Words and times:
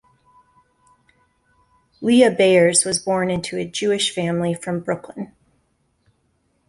Lea 2.01 2.29
Bayers 2.35 2.85
was 2.85 2.97
born 2.97 3.29
into 3.29 3.59
a 3.59 3.67
Jewish 3.67 4.09
family 4.11 4.55
from 4.55 4.79
Brooklyn. 4.79 5.31